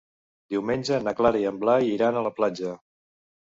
Diumenge 0.53 0.99
na 1.09 1.13
Carla 1.19 1.43
i 1.45 1.47
en 1.51 1.61
Blai 1.65 1.93
iran 1.99 2.19
a 2.19 2.27
la 2.31 2.35
platja. 2.41 2.75